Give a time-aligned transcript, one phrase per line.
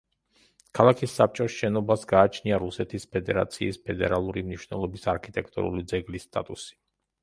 [0.79, 6.81] ქალაქის საბჭოს შენობას გააჩნია რუსეთის ფედერაციის ფედერალური მნიშვნელობის არქიტექტურული ძეგლის სტატუსი.